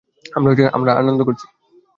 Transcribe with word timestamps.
আমরা 0.73 0.91
আনন্দ 0.93 1.19
করছি। 1.23 1.45